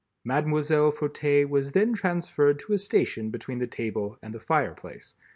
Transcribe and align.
Mlle. 0.25 0.91
Fauteuil 0.91 1.45
was 1.47 1.73
then 1.73 1.93
transferred 1.93 2.57
to 2.57 2.73
a 2.73 2.79
station 2.79 3.29
between 3.29 3.59
the 3.59 3.67
table 3.67 4.17
and 4.23 4.33
the 4.33 4.39
fire 4.39 4.73
place. 4.73 5.13